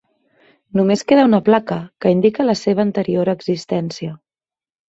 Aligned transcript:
Només 0.79 1.03
queda 1.11 1.25
una 1.29 1.41
placa 1.51 1.77
que 2.05 2.13
indica 2.15 2.47
la 2.49 2.57
seva 2.63 2.85
anterior 2.87 3.33
existència. 3.37 4.19